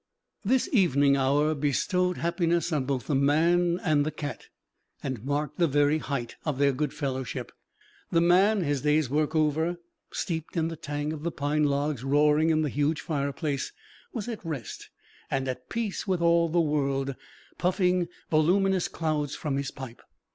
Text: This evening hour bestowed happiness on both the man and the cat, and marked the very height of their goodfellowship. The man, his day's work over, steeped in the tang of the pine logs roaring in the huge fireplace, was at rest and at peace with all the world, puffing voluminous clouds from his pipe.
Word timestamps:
This 0.43 0.67
evening 0.71 1.15
hour 1.15 1.53
bestowed 1.53 2.17
happiness 2.17 2.73
on 2.73 2.85
both 2.85 3.05
the 3.05 3.13
man 3.13 3.79
and 3.83 4.03
the 4.03 4.09
cat, 4.09 4.47
and 5.03 5.23
marked 5.23 5.59
the 5.59 5.67
very 5.67 5.99
height 5.99 6.37
of 6.43 6.57
their 6.57 6.71
goodfellowship. 6.71 7.51
The 8.11 8.19
man, 8.19 8.63
his 8.63 8.81
day's 8.81 9.11
work 9.11 9.35
over, 9.35 9.77
steeped 10.11 10.57
in 10.57 10.69
the 10.69 10.75
tang 10.75 11.13
of 11.13 11.21
the 11.21 11.29
pine 11.31 11.65
logs 11.65 12.03
roaring 12.03 12.49
in 12.49 12.63
the 12.63 12.69
huge 12.69 12.99
fireplace, 13.01 13.71
was 14.11 14.27
at 14.27 14.43
rest 14.43 14.89
and 15.29 15.47
at 15.47 15.69
peace 15.69 16.07
with 16.07 16.19
all 16.19 16.49
the 16.49 16.59
world, 16.59 17.13
puffing 17.59 18.07
voluminous 18.31 18.87
clouds 18.87 19.35
from 19.35 19.55
his 19.55 19.69
pipe. 19.69 20.01